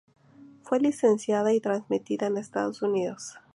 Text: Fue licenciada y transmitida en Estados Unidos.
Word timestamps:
Fue 0.63 0.79
licenciada 0.79 1.53
y 1.53 1.59
transmitida 1.59 2.25
en 2.25 2.37
Estados 2.37 2.81
Unidos. 2.81 3.37